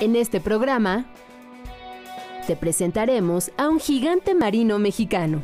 [0.00, 1.04] En este programa
[2.46, 5.42] te presentaremos a un gigante marino mexicano.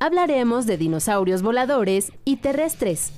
[0.00, 3.12] Hablaremos de dinosaurios voladores y terrestres.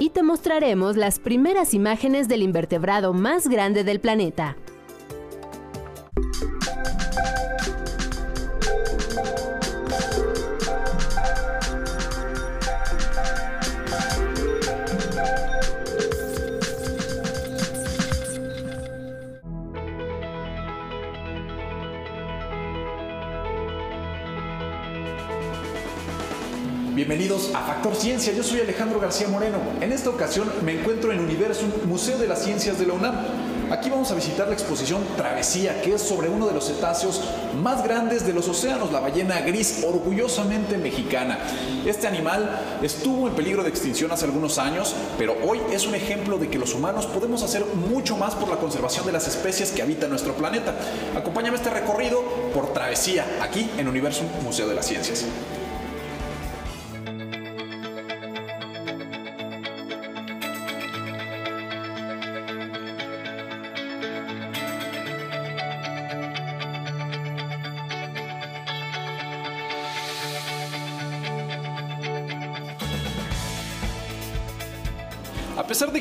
[0.00, 4.56] Y te mostraremos las primeras imágenes del invertebrado más grande del planeta.
[30.08, 33.14] Esta ocasión me encuentro en Universum, Museo de las Ciencias de la UNAM.
[33.70, 37.20] Aquí vamos a visitar la exposición Travesía, que es sobre uno de los cetáceos
[37.60, 41.38] más grandes de los océanos, la ballena gris, orgullosamente mexicana.
[41.84, 46.38] Este animal estuvo en peligro de extinción hace algunos años, pero hoy es un ejemplo
[46.38, 49.82] de que los humanos podemos hacer mucho más por la conservación de las especies que
[49.82, 50.74] habitan nuestro planeta.
[51.14, 52.22] Acompáñame este recorrido
[52.54, 55.26] por Travesía, aquí en Universum, Museo de las Ciencias.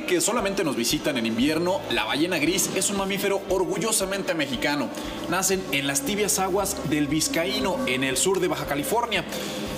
[0.07, 4.89] Que solamente nos visitan en invierno, la ballena gris es un mamífero orgullosamente mexicano.
[5.29, 9.25] Nacen en las tibias aguas del Vizcaíno, en el sur de Baja California.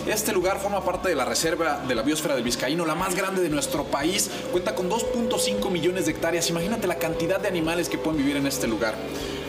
[0.08, 3.41] Este lugar forma parte de la reserva de la biosfera del Vizcaíno, la más grande
[3.41, 4.30] de nuestro país.
[4.52, 6.49] Cuenta con 2.5 millones de hectáreas.
[6.49, 8.95] Imagínate la cantidad de animales que pueden vivir en este lugar.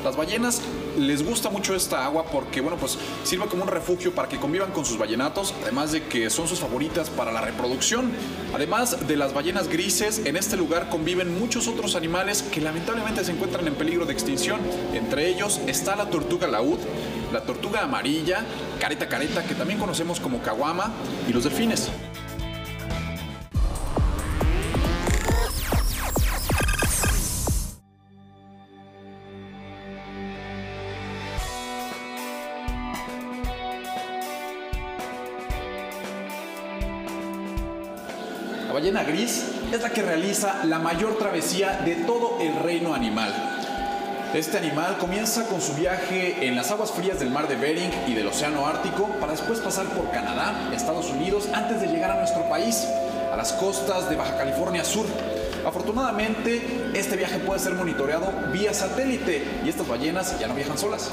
[0.03, 0.63] Las ballenas
[0.99, 4.73] les gusta mucho esta agua porque, bueno, pues sirve como un refugio para que convivan
[4.73, 8.13] con sus ballenatos, además de que son sus favoritas para la reproducción.
[8.55, 13.33] Además de las ballenas grises, en este lugar conviven muchos otros animales que lamentablemente se
[13.33, 14.61] encuentran en peligro de extinción.
[14.95, 16.79] Entre ellos está la tortuga laúd,
[17.33, 18.45] la tortuga amarilla,
[18.81, 20.93] careta careta, que también conocemos como caguama,
[21.29, 21.91] y los delfines.
[38.71, 39.43] La ballena gris
[39.73, 43.35] es la que realiza la mayor travesía de todo el reino animal.
[44.33, 48.15] Este animal comienza con su viaje en las aguas frías del mar de Bering y
[48.15, 52.49] del Océano Ártico para después pasar por Canadá, Estados Unidos, antes de llegar a nuestro
[52.49, 52.87] país,
[53.33, 55.07] a las costas de Baja California Sur.
[55.67, 61.11] Afortunadamente, este viaje puede ser monitoreado vía satélite y estas ballenas ya no viajan solas.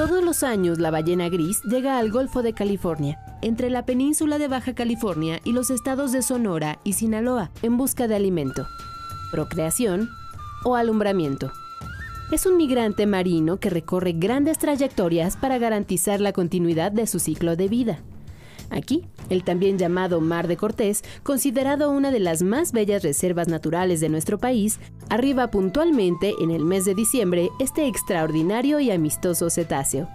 [0.00, 4.48] Todos los años la ballena gris llega al Golfo de California, entre la península de
[4.48, 8.66] Baja California y los estados de Sonora y Sinaloa, en busca de alimento,
[9.30, 10.08] procreación
[10.64, 11.52] o alumbramiento.
[12.32, 17.54] Es un migrante marino que recorre grandes trayectorias para garantizar la continuidad de su ciclo
[17.54, 17.98] de vida.
[18.70, 24.00] Aquí, el también llamado Mar de Cortés, considerado una de las más bellas reservas naturales
[24.00, 30.08] de nuestro país, arriba puntualmente en el mes de diciembre este extraordinario y amistoso cetáceo.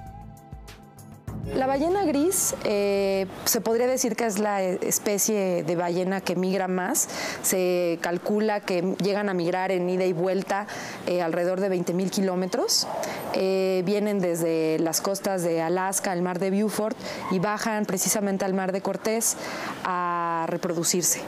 [1.54, 6.68] La ballena gris eh, se podría decir que es la especie de ballena que migra
[6.68, 7.08] más.
[7.44, 10.66] Se calcula que llegan a migrar en ida y vuelta
[11.06, 12.88] eh, alrededor de 20 mil kilómetros.
[13.34, 16.98] Eh, vienen desde las costas de Alaska, el mar de Beaufort,
[17.32, 19.38] y bajan precisamente al mar de Cortés
[19.84, 21.22] a reproducirse.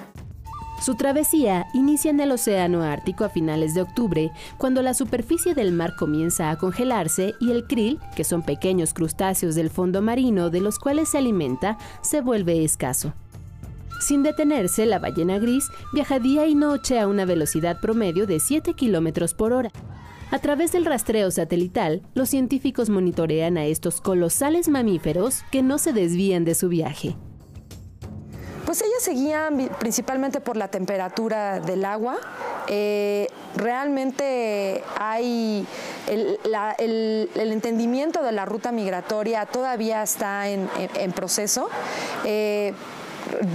[0.79, 5.71] Su travesía inicia en el Océano Ártico a finales de octubre, cuando la superficie del
[5.71, 10.61] mar comienza a congelarse y el krill, que son pequeños crustáceos del fondo marino de
[10.61, 13.13] los cuales se alimenta, se vuelve escaso.
[13.99, 18.73] Sin detenerse, la ballena gris viaja día y noche a una velocidad promedio de 7
[18.75, 19.71] kilómetros por hora.
[20.29, 25.93] A través del rastreo satelital, los científicos monitorean a estos colosales mamíferos que no se
[25.93, 27.15] desvían de su viaje.
[28.67, 32.17] Pues ellas se guían principalmente por la temperatura del agua.
[32.67, 35.65] Eh, realmente hay
[36.09, 40.67] el, entendimiento de la ruta migratoria todavía está en,
[41.15, 41.69] proceso.
[42.25, 42.73] Eh,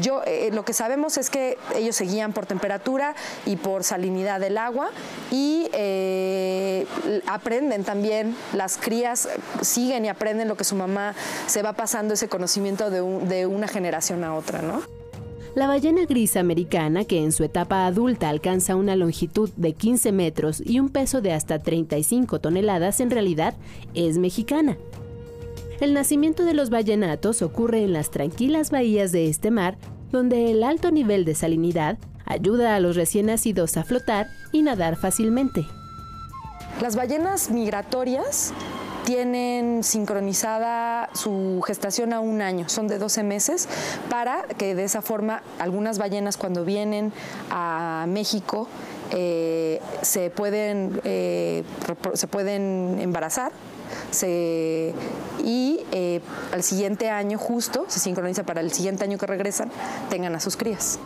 [0.00, 4.40] yo, eh, lo que sabemos es que ellos se guían por temperatura y por salinidad
[4.40, 4.88] del agua
[5.30, 5.68] y
[7.26, 9.28] aprenden también, las crías
[9.60, 11.14] siguen y aprenden lo que su mamá
[11.46, 15.01] se va pasando ese conocimiento de, un, de una generación a otra, ¿no?
[15.54, 20.62] La ballena gris americana, que en su etapa adulta alcanza una longitud de 15 metros
[20.64, 23.54] y un peso de hasta 35 toneladas, en realidad
[23.92, 24.78] es mexicana.
[25.78, 29.76] El nacimiento de los ballenatos ocurre en las tranquilas bahías de este mar,
[30.10, 34.96] donde el alto nivel de salinidad ayuda a los recién nacidos a flotar y nadar
[34.96, 35.66] fácilmente.
[36.80, 38.54] Las ballenas migratorias
[39.04, 43.68] tienen sincronizada su gestación a un año, son de 12 meses,
[44.08, 47.12] para que de esa forma algunas ballenas cuando vienen
[47.50, 48.68] a México
[49.10, 51.64] eh, se, pueden, eh,
[52.14, 53.52] se pueden embarazar
[55.44, 56.20] y eh,
[56.52, 59.70] al siguiente año justo, se sincroniza para el siguiente año que regresan,
[60.10, 60.98] tengan a sus crías.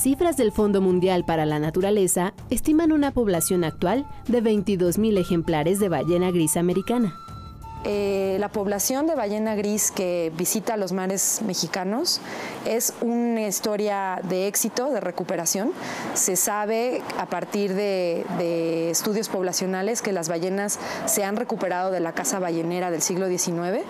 [0.00, 5.90] Cifras del Fondo Mundial para la Naturaleza estiman una población actual de 22.000 ejemplares de
[5.90, 7.12] ballena gris americana.
[7.84, 12.20] Eh, la población de ballena gris que visita los mares mexicanos
[12.66, 15.72] es una historia de éxito, de recuperación.
[16.12, 22.12] Se sabe a partir de, estudios poblacionales que las ballenas se han recuperado de la
[22.12, 23.84] casa ballenera del siglo XIX.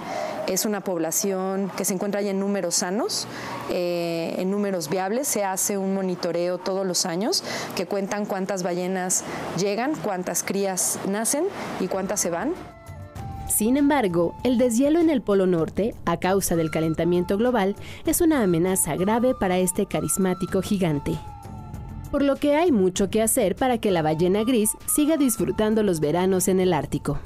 [0.46, 3.26] Es una población que se encuentra en números sanos,
[3.70, 5.26] eh, en números viables.
[5.26, 7.42] Se hace un monitoreo todos los años
[7.74, 9.24] que cuentan cuántas ballenas
[9.58, 11.46] llegan, cuántas crías nacen
[11.80, 12.54] y cuántas se van.
[13.60, 17.76] Sin embargo, el deshielo en el Polo Norte, a causa del calentamiento global,
[18.06, 21.18] es una amenaza grave para este carismático gigante.
[22.10, 26.00] Por lo que hay mucho que hacer para que la ballena gris siga disfrutando los
[26.00, 27.18] veranos en el Ártico.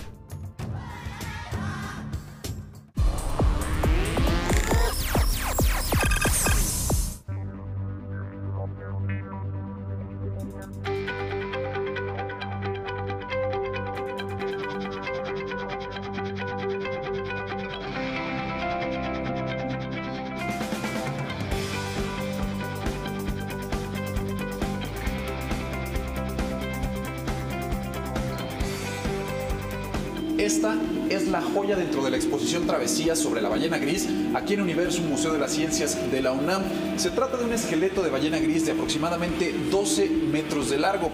[30.44, 30.76] Esta
[31.08, 35.08] es la joya dentro de la exposición Travesías sobre la ballena gris aquí en Universum
[35.08, 36.62] Museo de las Ciencias de la UNAM.
[36.98, 41.10] Se trata de un esqueleto de ballena gris de aproximadamente 12 metros de largo.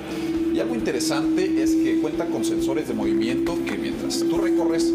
[0.53, 4.93] Y algo interesante es que cuenta con sensores de movimiento que mientras tú recorres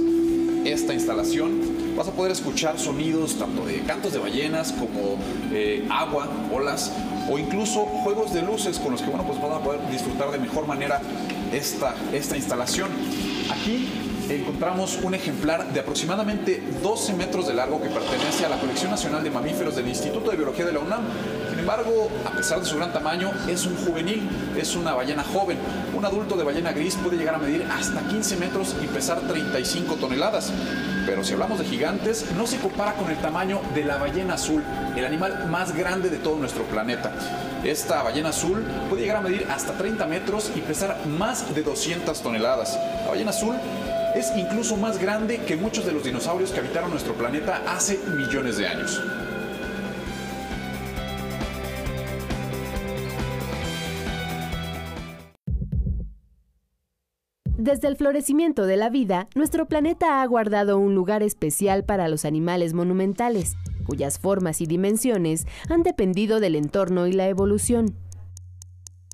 [0.65, 5.17] esta instalación vas a poder escuchar sonidos tanto de cantos de ballenas como
[5.53, 6.91] eh, agua, olas
[7.31, 10.39] o incluso juegos de luces con los que bueno, pues van a poder disfrutar de
[10.39, 11.01] mejor manera
[11.53, 12.89] esta, esta instalación.
[13.49, 13.87] Aquí
[14.29, 19.23] encontramos un ejemplar de aproximadamente 12 metros de largo que pertenece a la Colección Nacional
[19.23, 21.03] de Mamíferos del Instituto de Biología de la UNAM.
[21.49, 24.27] Sin embargo, a pesar de su gran tamaño, es un juvenil,
[24.57, 25.57] es una ballena joven.
[25.95, 29.95] Un adulto de ballena gris puede llegar a medir hasta 15 metros y pesar 35
[29.95, 30.51] toneladas.
[31.05, 34.63] Pero si hablamos de gigantes, no se compara con el tamaño de la ballena azul,
[34.95, 37.13] el animal más grande de todo nuestro planeta.
[37.63, 42.21] Esta ballena azul puede llegar a medir hasta 30 metros y pesar más de 200
[42.21, 42.77] toneladas.
[43.03, 43.55] La ballena azul
[44.15, 48.57] es incluso más grande que muchos de los dinosaurios que habitaron nuestro planeta hace millones
[48.57, 49.01] de años.
[57.57, 62.23] Desde el florecimiento de la vida, nuestro planeta ha guardado un lugar especial para los
[62.23, 67.95] animales monumentales, cuyas formas y dimensiones han dependido del entorno y la evolución.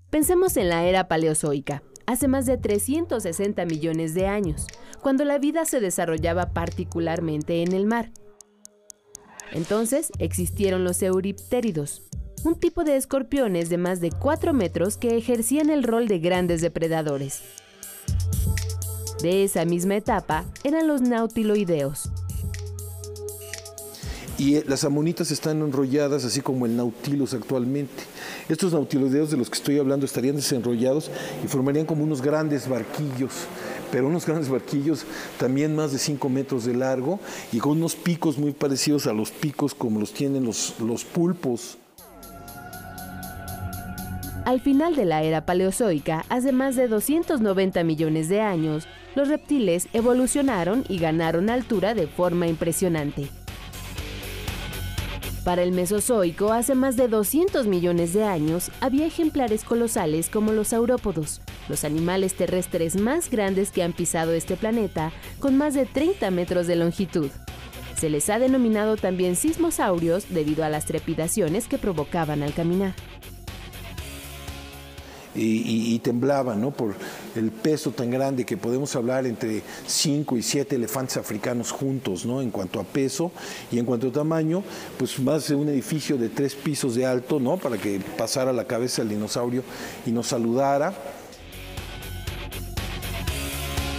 [0.09, 1.81] Pensemos en la era paleozoica,
[2.11, 4.67] hace más de 360 millones de años,
[5.01, 8.11] cuando la vida se desarrollaba particularmente en el mar.
[9.51, 12.03] Entonces existieron los euriptéridos,
[12.43, 16.61] un tipo de escorpiones de más de 4 metros que ejercían el rol de grandes
[16.61, 17.41] depredadores.
[19.21, 22.11] De esa misma etapa eran los nautiloideos,
[24.41, 28.03] y eh, las amonitas están enrolladas así como el nautilus actualmente.
[28.51, 31.09] Estos nautiloideos de los que estoy hablando estarían desenrollados
[31.41, 33.31] y formarían como unos grandes barquillos,
[33.93, 35.05] pero unos grandes barquillos
[35.39, 37.21] también más de 5 metros de largo
[37.53, 41.77] y con unos picos muy parecidos a los picos como los tienen los, los pulpos.
[44.43, 49.87] Al final de la era paleozoica, hace más de 290 millones de años, los reptiles
[49.93, 53.29] evolucionaron y ganaron altura de forma impresionante.
[55.43, 60.67] Para el Mesozoico, hace más de 200 millones de años, había ejemplares colosales como los
[60.67, 66.29] saurópodos, los animales terrestres más grandes que han pisado este planeta, con más de 30
[66.29, 67.31] metros de longitud.
[67.97, 72.93] Se les ha denominado también sismosaurios debido a las trepidaciones que provocaban al caminar
[75.35, 76.71] y, temblaba ¿no?
[76.71, 76.95] por
[77.35, 82.41] el peso tan grande que podemos hablar entre 5 y 7 elefantes africanos juntos ¿no?
[82.41, 83.31] en cuanto a peso
[83.71, 84.63] y en cuanto a tamaño,
[84.97, 87.57] pues más de un edificio de tres pisos de alto ¿no?
[87.57, 89.63] para que pasara la cabeza el dinosaurio
[90.05, 90.93] y nos saludara.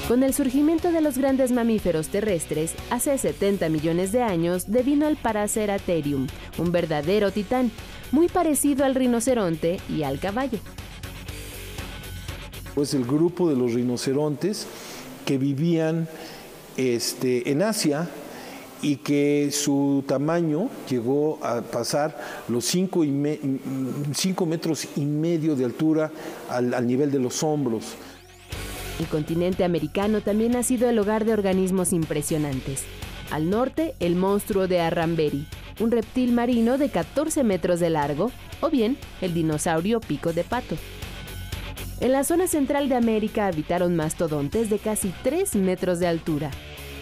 [0.09, 5.17] Con el surgimiento de los grandes mamíferos terrestres, hace 70 millones de años devino el
[5.17, 6.27] Paraceratherium,
[6.59, 7.71] un verdadero titán,
[8.11, 10.59] muy parecido al rinoceronte y al caballo.
[12.75, 14.67] Pues el grupo de los rinocerontes
[15.27, 16.09] que vivían
[16.77, 18.09] este, en Asia
[18.81, 23.05] y que su tamaño llegó a pasar los 5
[24.47, 26.11] metros y medio de altura
[26.51, 27.95] al, al nivel de los hombros.
[28.99, 32.83] El continente americano también ha sido el hogar de organismos impresionantes.
[33.31, 35.47] Al norte, el monstruo de Arramberi,
[35.81, 40.77] un reptil marino de 14 metros de largo, o bien el dinosaurio pico de pato.
[42.03, 46.51] En la zona central de América habitaron mastodontes de casi 3 metros de altura.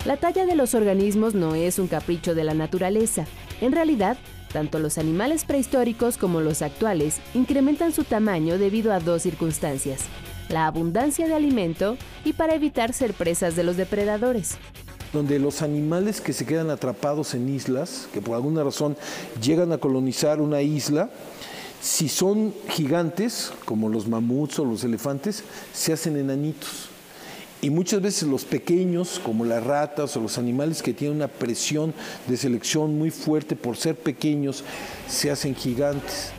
[0.05, 3.25] La talla de los organismos no es un capricho de la naturaleza.
[3.61, 4.19] En realidad,
[4.53, 10.07] tanto los animales prehistóricos como los actuales incrementan su tamaño debido a dos circunstancias
[10.51, 14.59] la abundancia de alimento y para evitar ser presas de los depredadores.
[15.13, 18.97] Donde los animales que se quedan atrapados en islas, que por alguna razón
[19.43, 21.11] llegan a colonizar una isla,
[21.81, 26.89] si son gigantes, como los mamuts o los elefantes, se hacen enanitos.
[27.63, 31.93] Y muchas veces los pequeños, como las ratas o los animales que tienen una presión
[32.27, 34.65] de selección muy fuerte por ser pequeños,
[35.09, 36.33] se hacen gigantes.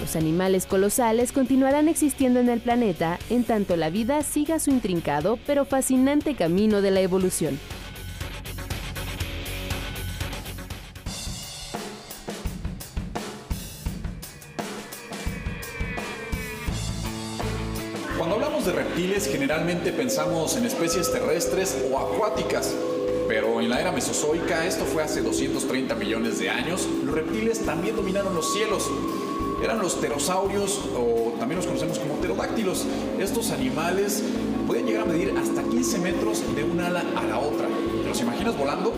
[0.00, 5.40] Los animales colosales continuarán existiendo en el planeta en tanto la vida siga su intrincado
[5.44, 7.58] pero fascinante camino de la evolución.
[19.76, 22.74] Pensamos en especies terrestres o acuáticas,
[23.28, 27.94] pero en la era mesozoica, esto fue hace 230 millones de años, los reptiles también
[27.94, 28.88] dominaron los cielos
[29.62, 32.86] eran los pterosaurios o también los conocemos como pterodáctilos.
[33.18, 34.22] Estos animales
[34.66, 37.66] podían llegar a medir hasta 15 metros de un ala a la otra.
[38.02, 38.92] ¿Te los imaginas volando?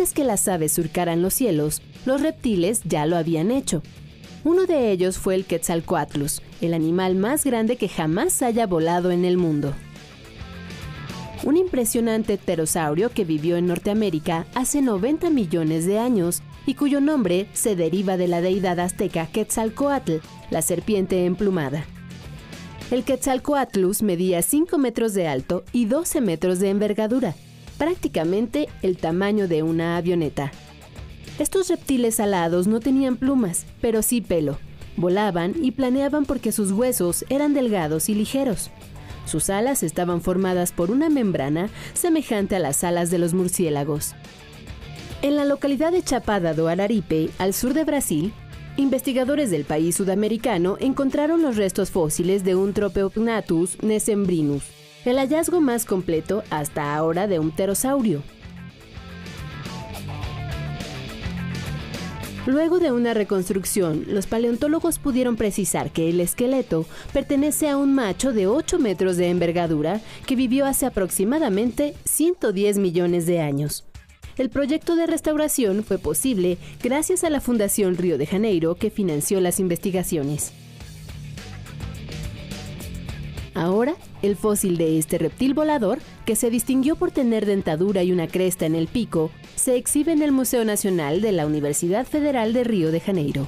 [0.00, 3.82] Antes que las aves surcaran los cielos, los reptiles ya lo habían hecho.
[4.44, 9.26] Uno de ellos fue el Quetzalcoatlus, el animal más grande que jamás haya volado en
[9.26, 9.74] el mundo
[11.44, 17.46] un impresionante pterosaurio que vivió en Norteamérica hace 90 millones de años y cuyo nombre
[17.52, 20.16] se deriva de la deidad azteca Quetzalcoatl,
[20.50, 21.84] la serpiente emplumada.
[22.90, 27.34] El Quetzalcoatlus medía 5 metros de alto y 12 metros de envergadura,
[27.80, 30.52] prácticamente el tamaño de una avioneta.
[31.38, 34.58] Estos reptiles alados no tenían plumas, pero sí pelo.
[34.98, 38.70] Volaban y planeaban porque sus huesos eran delgados y ligeros.
[39.24, 44.14] Sus alas estaban formadas por una membrana semejante a las alas de los murciélagos.
[45.22, 48.34] En la localidad de Chapada do Araripe, al sur de Brasil,
[48.76, 54.64] investigadores del país sudamericano encontraron los restos fósiles de un Tropeognathus nesembrinus,
[55.04, 58.22] el hallazgo más completo hasta ahora de un pterosaurio.
[62.46, 68.32] Luego de una reconstrucción, los paleontólogos pudieron precisar que el esqueleto pertenece a un macho
[68.32, 73.84] de 8 metros de envergadura que vivió hace aproximadamente 110 millones de años.
[74.38, 79.38] El proyecto de restauración fue posible gracias a la Fundación Río de Janeiro que financió
[79.40, 80.52] las investigaciones.
[83.54, 88.28] Ahora, el fósil de este reptil volador, que se distinguió por tener dentadura y una
[88.28, 92.64] cresta en el pico, se exhibe en el Museo Nacional de la Universidad Federal de
[92.64, 93.46] Río de Janeiro.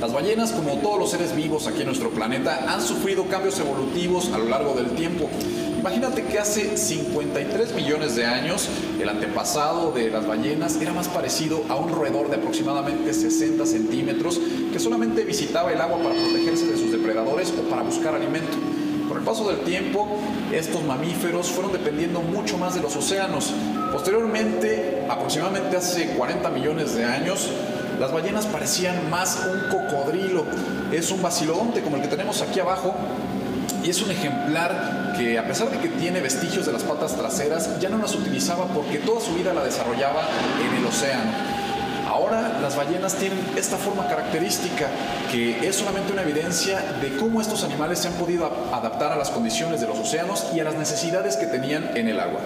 [0.00, 4.30] Las ballenas, como todos los seres vivos aquí en nuestro planeta, han sufrido cambios evolutivos
[4.32, 5.28] a lo largo del tiempo.
[5.86, 8.68] Imagínate que hace 53 millones de años
[9.00, 14.40] el antepasado de las ballenas era más parecido a un roedor de aproximadamente 60 centímetros
[14.72, 18.56] que solamente visitaba el agua para protegerse de sus depredadores o para buscar alimento.
[19.06, 20.08] Con el paso del tiempo,
[20.52, 23.52] estos mamíferos fueron dependiendo mucho más de los océanos.
[23.92, 27.48] Posteriormente, aproximadamente hace 40 millones de años,
[28.00, 30.44] las ballenas parecían más un cocodrilo.
[30.92, 32.92] Es un bacilodonte como el que tenemos aquí abajo.
[33.86, 37.78] Y es un ejemplar que a pesar de que tiene vestigios de las patas traseras,
[37.78, 40.22] ya no las utilizaba porque toda su vida la desarrollaba
[40.60, 41.30] en el océano.
[42.08, 44.88] Ahora las ballenas tienen esta forma característica
[45.30, 49.30] que es solamente una evidencia de cómo estos animales se han podido adaptar a las
[49.30, 52.40] condiciones de los océanos y a las necesidades que tenían en el agua.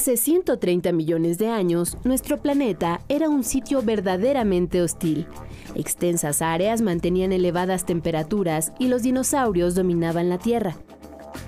[0.00, 5.26] Hace 130 millones de años, nuestro planeta era un sitio verdaderamente hostil.
[5.74, 10.78] Extensas áreas mantenían elevadas temperaturas y los dinosaurios dominaban la Tierra.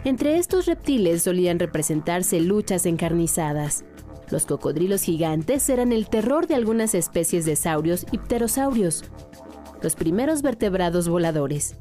[0.04, 3.87] Entre estos reptiles solían representarse luchas encarnizadas.
[4.30, 9.04] Los cocodrilos gigantes eran el terror de algunas especies de saurios y pterosaurios,
[9.80, 11.76] los primeros vertebrados voladores.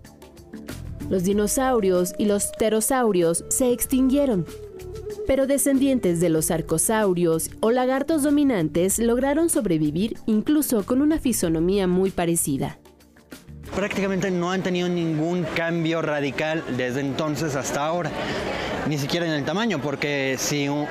[1.11, 4.45] Los dinosaurios y los pterosaurios se extinguieron,
[5.27, 12.11] pero descendientes de los arcosaurios o lagartos dominantes lograron sobrevivir incluso con una fisonomía muy
[12.11, 12.79] parecida.
[13.75, 18.09] Prácticamente no han tenido ningún cambio radical desde entonces hasta ahora,
[18.87, 20.87] ni siquiera en el tamaño, porque si un,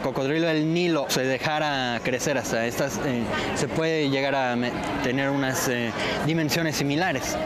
[0.00, 3.24] cocodrilo del Nilo se dejara crecer hasta estas, eh,
[3.56, 4.56] se puede llegar a
[5.02, 5.90] tener unas eh,
[6.24, 7.36] dimensiones similares.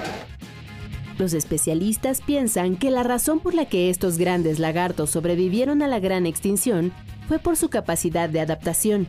[1.21, 6.01] Los especialistas piensan que la razón por la que estos grandes lagartos sobrevivieron a la
[6.01, 6.93] gran extinción
[7.29, 9.07] fue por su capacidad de adaptación.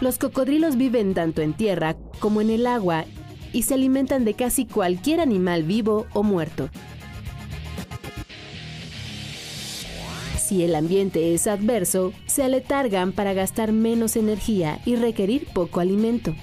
[0.00, 3.04] Los cocodrilos viven tanto en tierra como en el agua
[3.52, 6.70] y se alimentan de casi cualquier animal vivo o muerto.
[10.38, 16.34] Si el ambiente es adverso, se aletargan para gastar menos energía y requerir poco alimento.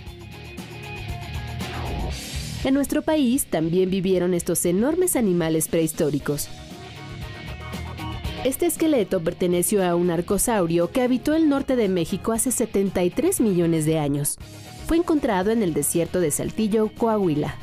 [2.66, 6.50] En nuestro país también vivieron estos enormes animales prehistóricos.
[8.44, 13.86] Este esqueleto perteneció a un arcosaurio que habitó el norte de México hace 73 millones
[13.86, 14.38] de años.
[14.88, 17.56] Fue encontrado en el desierto de Saltillo, Coahuila.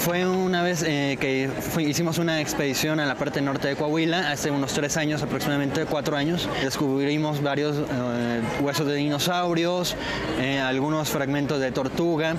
[0.00, 1.50] Fue una vez eh, que
[1.82, 6.16] hicimos una expedición a la parte norte de Coahuila, hace unos tres años, aproximadamente cuatro
[6.16, 6.48] años.
[6.64, 9.96] Descubrimos varios eh, huesos de dinosaurios,
[10.40, 12.36] eh, algunos fragmentos de tortuga,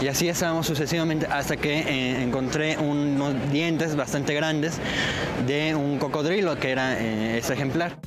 [0.00, 4.78] y así estábamos sucesivamente hasta que encontré unos dientes bastante grandes
[5.46, 7.98] de un cocodrilo, que era ese ejemplar.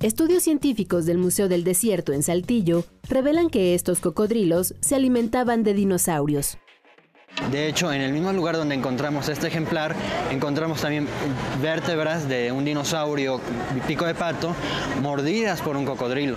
[0.00, 5.74] Estudios científicos del Museo del Desierto en Saltillo revelan que estos cocodrilos se alimentaban de
[5.74, 6.56] dinosaurios.
[7.50, 9.96] De hecho, en el mismo lugar donde encontramos este ejemplar,
[10.30, 11.08] encontramos también
[11.60, 13.40] vértebras de un dinosaurio
[13.88, 14.54] pico de pato
[15.02, 16.36] mordidas por un cocodrilo.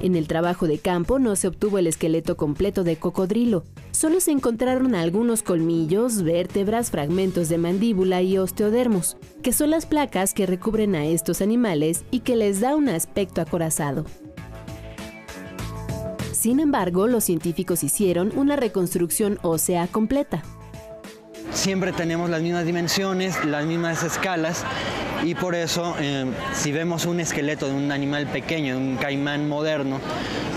[0.00, 3.64] En el trabajo de campo no se obtuvo el esqueleto completo de cocodrilo.
[3.90, 10.34] Solo se encontraron algunos colmillos, vértebras, fragmentos de mandíbula y osteodermos, que son las placas
[10.34, 14.04] que recubren a estos animales y que les da un aspecto acorazado.
[16.38, 20.44] Sin embargo, los científicos hicieron una reconstrucción ósea completa.
[21.52, 24.64] Siempre tenemos las mismas dimensiones, las mismas escalas
[25.24, 30.00] y por eso eh, si vemos un esqueleto de un animal pequeño, un caimán moderno,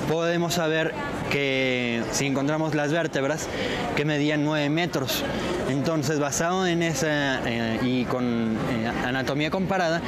[0.07, 0.93] podemos saber
[1.31, 3.47] que si encontramos las vértebras
[3.95, 5.23] que medían 9 metros.
[5.69, 10.01] Entonces, basado en esa eh, y con eh, anatomía comparada,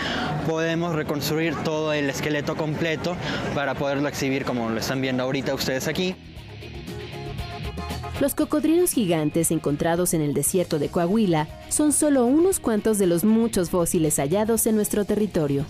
[0.48, 3.16] podemos reconstruir todo el esqueleto completo
[3.56, 6.16] para poderlo exhibir como lo están viendo ahorita ustedes aquí.
[8.20, 13.24] Los cocodrilos gigantes encontrados en el desierto de Coahuila son solo unos cuantos de los
[13.24, 15.66] muchos fósiles hallados en nuestro territorio.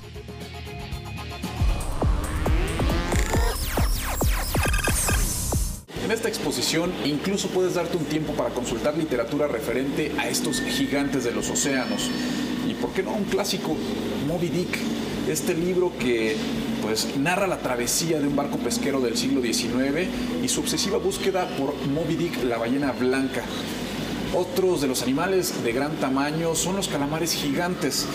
[6.03, 11.23] En esta exposición incluso puedes darte un tiempo para consultar literatura referente a estos gigantes
[11.23, 12.09] de los océanos.
[12.67, 13.75] Y por qué no un clásico,
[14.27, 14.77] Moby Dick,
[15.29, 16.35] este libro que
[16.83, 20.09] pues narra la travesía de un barco pesquero del siglo XIX
[20.43, 23.41] y su obsesiva búsqueda por Moby Dick, la ballena blanca.
[24.35, 28.05] Otros de los animales de gran tamaño son los calamares gigantes,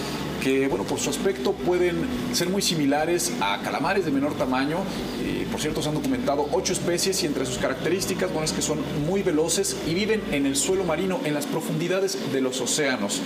[0.42, 4.81] que bueno, por su aspecto pueden ser muy similares a calamares de menor tamaño.
[5.26, 8.61] Y, por cierto, se han documentado ocho especies y entre sus características, bueno, es que
[8.61, 13.22] son muy veloces y viven en el suelo marino, en las profundidades de los océanos.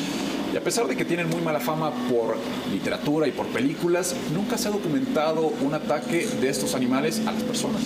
[0.52, 2.36] Y a pesar de que tienen muy mala fama por
[2.70, 7.42] literatura y por películas, nunca se ha documentado un ataque de estos animales a las
[7.42, 7.82] personas.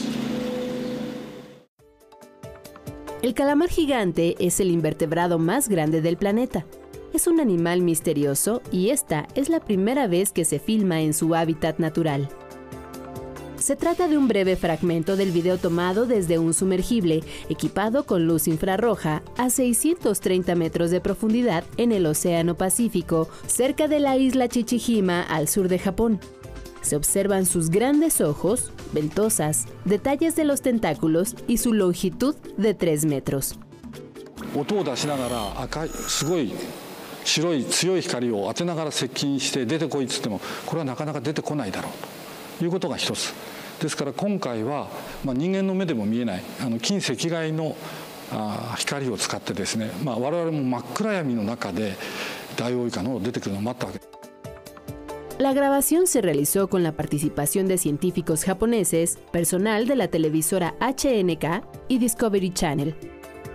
[3.22, 6.66] El calamar gigante es el invertebrado más grande del planeta.
[7.14, 11.34] Es un animal misterioso y esta es la primera vez que se filma en su
[11.34, 12.28] hábitat natural.
[13.66, 18.46] Se trata de un breve fragmento del video tomado desde un sumergible equipado con luz
[18.46, 25.20] infrarroja a 630 metros de profundidad en el Océano Pacífico, cerca de la isla Chichijima
[25.20, 26.20] al sur de Japón.
[26.80, 33.04] Se observan sus grandes ojos, ventosas, detalles de los tentáculos y su longitud de 3
[33.06, 33.58] metros.
[43.81, 44.87] ですから今回は、
[45.23, 47.75] まあ、人間の目でも見えないあの近赤外の
[48.31, 51.95] あ光を使ってですね、まあ、我々も真っ暗闇の中で
[52.55, 53.99] ダイオウイカの出てくるのを待ったわけ
[55.41, 61.63] La grabación se realizó con la participación de científicos japoneses, personal de la televisora HNK
[61.87, 62.95] y Discovery Channel.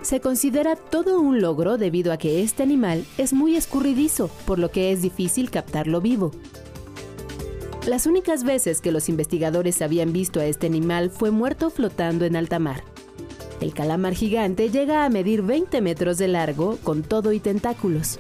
[0.03, 4.73] Se considera todo un logro debido a que este animal es muy escurridizo, por lo
[4.73, 6.33] que es difícil captarlo vivo.
[7.88, 12.36] Las únicas veces que los investigadores habían visto a este animal fue muerto flotando en
[12.36, 12.84] alta mar.
[13.60, 18.20] El calamar gigante llega a medir 20 metros de largo con todo y tentáculos.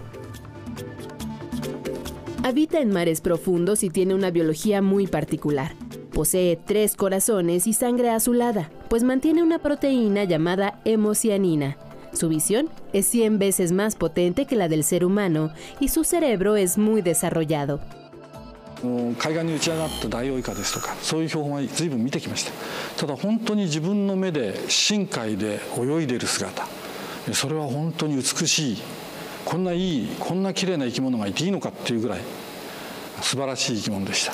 [2.44, 5.74] Habita en mares profundos y tiene una biología muy particular.
[6.12, 11.78] Posee tres corazones y sangre azulada, pues mantiene una proteína llamada hemocianina.
[12.14, 16.56] Su visión es 100 veces más potente que la del ser humano y su cerebro
[16.56, 17.80] es muy desarrollado.
[18.84, 22.52] 海岸に打ち上がったダイオウイカですとかそういう標本は随分見てきました。
[22.98, 26.68] ただ本当に自分の目で深海で泳いでる姿
[27.34, 28.78] それは本当に美しい
[29.46, 32.22] こんないいこんな綺麗な生き物がいていいのかっていうぐらい
[33.22, 34.34] 素晴らしい生き物でした。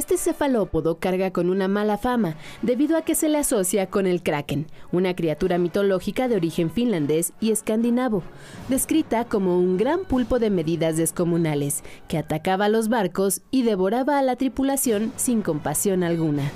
[0.00, 4.22] Este cefalópodo carga con una mala fama debido a que se le asocia con el
[4.22, 8.22] kraken, una criatura mitológica de origen finlandés y escandinavo,
[8.70, 14.18] descrita como un gran pulpo de medidas descomunales que atacaba a los barcos y devoraba
[14.18, 16.50] a la tripulación sin compasión alguna.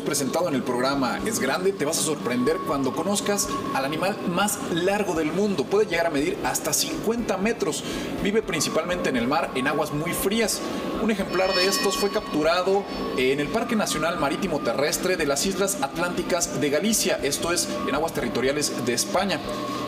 [0.00, 4.58] Presentado en el programa es grande, te vas a sorprender cuando conozcas al animal más
[4.72, 5.64] largo del mundo.
[5.64, 7.84] Puede llegar a medir hasta 50 metros.
[8.22, 10.60] Vive principalmente en el mar, en aguas muy frías.
[11.02, 12.84] Un ejemplar de estos fue capturado
[13.18, 17.94] en el Parque Nacional Marítimo Terrestre de las Islas Atlánticas de Galicia, esto es en
[17.94, 19.38] aguas territoriales de España.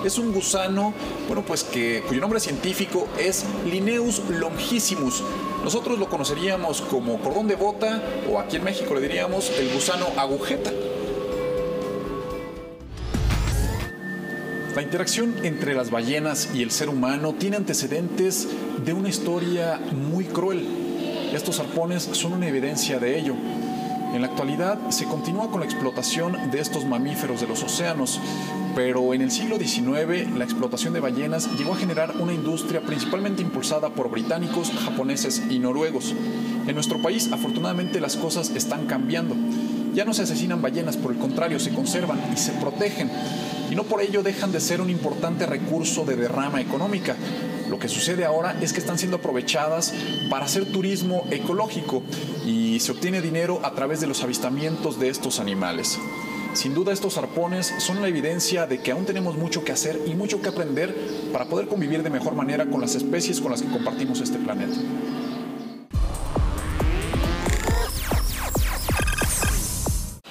[0.05, 0.93] Es un gusano,
[1.27, 5.23] bueno, pues que cuyo nombre científico es Linnaeus longissimus.
[5.67, 8.01] Nosotros lo conoceríamos como cordón de bota
[8.31, 10.71] o aquí en México le diríamos el gusano agujeta.
[14.77, 18.47] La interacción entre las ballenas y el ser humano tiene antecedentes
[18.85, 20.65] de una historia muy cruel.
[21.35, 23.35] Estos arpones son una evidencia de ello.
[24.15, 28.21] En la actualidad se continúa con la explotación de estos mamíferos de los océanos,
[28.77, 33.41] pero en el siglo XIX la explotación de ballenas llegó a generar una industria principalmente
[33.41, 36.15] impulsada por británicos, japoneses y noruegos.
[36.67, 39.35] En nuestro país afortunadamente las cosas están cambiando.
[39.95, 43.11] Ya no se asesinan ballenas, por el contrario, se conservan y se protegen.
[43.71, 47.17] Y no por ello dejan de ser un importante recurso de derrama económica.
[47.71, 49.95] Lo que sucede ahora es que están siendo aprovechadas
[50.29, 52.03] para hacer turismo ecológico
[52.45, 55.99] y se obtiene dinero a través de los avistamientos de estos animales.
[56.57, 60.15] Sin duda estos arpones son la evidencia de que aún tenemos mucho que hacer y
[60.15, 60.97] mucho que aprender
[61.31, 64.75] para poder convivir de mejor manera con las especies con las que compartimos este planeta.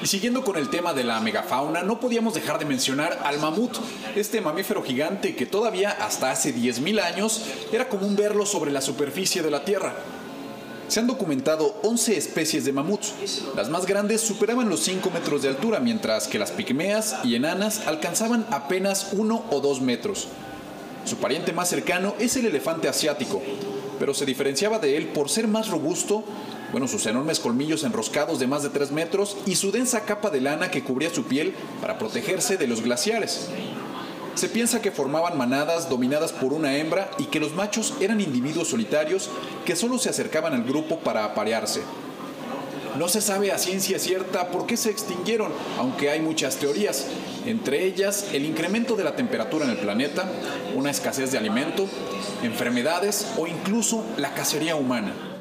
[0.02, 3.78] Y siguiendo con el tema de la megafauna, no podíamos dejar de mencionar al mamut,
[4.16, 9.44] este mamífero gigante que todavía hasta hace 10.000 años era común verlo sobre la superficie
[9.44, 9.94] de la Tierra.
[10.88, 13.14] Se han documentado 11 especies de mamuts.
[13.56, 17.88] Las más grandes superaban los 5 metros de altura, mientras que las pigmeas y enanas
[17.88, 20.28] alcanzaban apenas 1 o 2 metros.
[21.06, 23.42] Su pariente más cercano es el elefante asiático,
[24.00, 26.24] pero se diferenciaba de él por ser más robusto,
[26.72, 30.42] bueno, sus enormes colmillos enroscados de más de 3 metros y su densa capa de
[30.42, 33.48] lana que cubría su piel para protegerse de los glaciares.
[34.36, 38.68] Se piensa que formaban manadas dominadas por una hembra y que los machos eran individuos
[38.68, 39.30] solitarios
[39.66, 41.82] que solo se acercaban al grupo para aparearse.
[42.98, 47.08] No se sabe a ciencia cierta por qué se extinguieron, aunque hay muchas teorías,
[47.46, 50.30] entre ellas el incremento de la temperatura en el planeta,
[50.76, 51.88] una escasez de alimento,
[52.44, 55.35] enfermedades o incluso la cacería humana.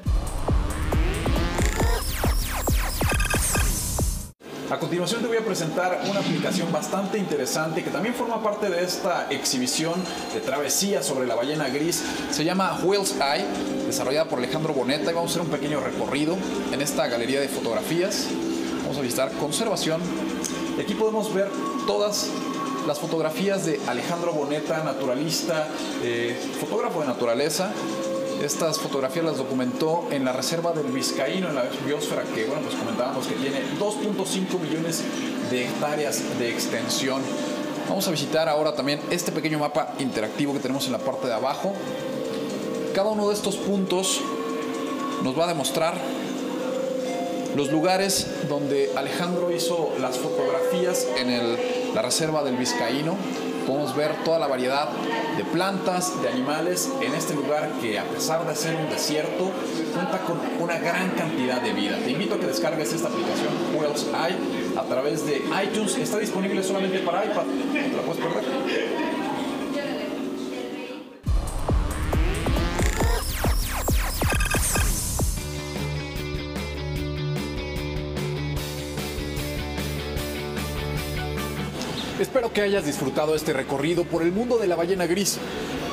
[4.71, 8.83] A continuación te voy a presentar una aplicación bastante interesante que también forma parte de
[8.83, 12.03] esta exhibición de travesía sobre la ballena gris.
[12.31, 13.45] Se llama Whale's Eye,
[13.87, 16.39] desarrollada por Alejandro Boneta y vamos a hacer un pequeño recorrido
[16.73, 18.27] en esta galería de fotografías.
[18.83, 20.01] Vamos a visitar conservación
[20.79, 21.51] y aquí podemos ver
[21.87, 22.31] todas
[22.87, 25.69] las fotografías de Alejandro Boneta, naturalista,
[26.03, 27.71] eh, fotógrafo de naturaleza,
[28.43, 32.75] estas fotografías las documentó en la reserva del Vizcaíno, en la biosfera, que bueno, pues
[32.75, 35.03] comentábamos que tiene 2.5 millones
[35.51, 37.23] de hectáreas de extensión.
[37.89, 41.35] Vamos a visitar ahora también este pequeño mapa interactivo que tenemos en la parte de
[41.35, 41.73] abajo.
[42.95, 44.21] Cada uno de estos puntos
[45.23, 45.95] nos va a demostrar
[47.57, 53.17] los lugares donde Alejandro hizo las fotografías en la reserva del Vizcaíno.
[53.67, 54.89] Podemos ver toda la variedad
[55.37, 59.51] de plantas, de animales en este lugar que a pesar de ser un desierto,
[59.93, 61.99] cuenta con una gran cantidad de vida.
[61.99, 65.97] Te invito a que descargues esta aplicación Wells Eye a través de iTunes.
[65.97, 67.45] Está disponible solamente para iPad.
[67.45, 69.24] No te la puedes perder.
[82.25, 85.37] Espero que hayas disfrutado este recorrido por el mundo de la ballena gris.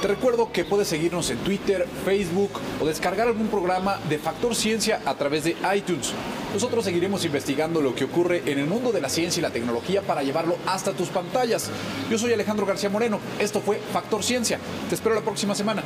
[0.01, 5.01] Te recuerdo que puedes seguirnos en Twitter, Facebook o descargar algún programa de Factor Ciencia
[5.05, 6.13] a través de iTunes.
[6.53, 10.03] Nosotros seguiremos investigando lo que ocurre en el mundo de la ciencia y la tecnología
[10.03, 11.69] para llevarlo hasta tus pantallas.
[12.09, 13.19] Yo soy Alejandro García Moreno.
[13.37, 14.57] Esto fue Factor Ciencia.
[14.87, 15.83] Te espero la próxima semana.